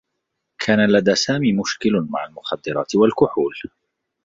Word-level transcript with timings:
كان 0.59 0.91
لدى 0.91 1.15
سامي 1.15 1.53
مشكل 1.53 2.07
مع 2.09 2.25
المخدّرات 2.25 2.95
و 2.95 3.05
الكحول. 3.05 3.53